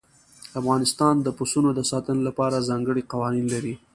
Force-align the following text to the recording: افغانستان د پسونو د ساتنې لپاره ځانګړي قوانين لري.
افغانستان 0.59 1.15
د 1.21 1.27
پسونو 1.37 1.69
د 1.75 1.79
ساتنې 1.91 2.21
لپاره 2.27 2.65
ځانګړي 2.69 3.03
قوانين 3.11 3.45
لري. 3.53 3.75